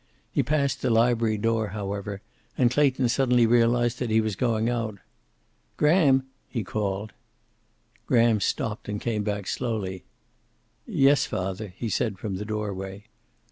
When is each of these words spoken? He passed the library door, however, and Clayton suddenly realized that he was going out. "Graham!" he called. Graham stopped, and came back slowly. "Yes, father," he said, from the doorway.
He 0.31 0.41
passed 0.41 0.81
the 0.81 0.89
library 0.89 1.37
door, 1.37 1.67
however, 1.67 2.21
and 2.57 2.71
Clayton 2.71 3.07
suddenly 3.07 3.45
realized 3.45 3.99
that 3.99 4.09
he 4.09 4.19
was 4.19 4.35
going 4.35 4.67
out. 4.67 4.97
"Graham!" 5.77 6.23
he 6.49 6.63
called. 6.63 7.13
Graham 8.07 8.39
stopped, 8.41 8.89
and 8.89 8.99
came 8.99 9.21
back 9.21 9.45
slowly. 9.45 10.03
"Yes, 10.87 11.27
father," 11.27 11.75
he 11.77 11.87
said, 11.87 12.17
from 12.17 12.37
the 12.37 12.45
doorway. 12.45 13.03